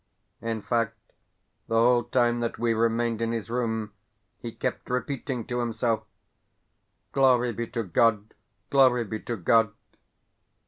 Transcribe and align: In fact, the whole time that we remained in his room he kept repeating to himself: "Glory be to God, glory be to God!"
In 0.41 0.63
fact, 0.63 0.97
the 1.67 1.75
whole 1.75 2.05
time 2.05 2.39
that 2.39 2.57
we 2.57 2.73
remained 2.73 3.21
in 3.21 3.31
his 3.33 3.51
room 3.51 3.93
he 4.39 4.51
kept 4.51 4.89
repeating 4.89 5.45
to 5.45 5.59
himself: 5.59 6.05
"Glory 7.11 7.51
be 7.53 7.67
to 7.67 7.83
God, 7.83 8.33
glory 8.71 9.03
be 9.03 9.19
to 9.19 9.35
God!" 9.37 9.71